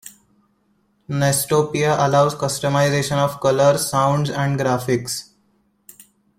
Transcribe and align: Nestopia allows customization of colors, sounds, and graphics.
Nestopia 1.09 1.95
allows 2.03 2.33
customization 2.33 3.17
of 3.19 3.39
colors, 3.39 3.87
sounds, 3.87 4.31
and 4.31 4.59
graphics. 4.59 5.29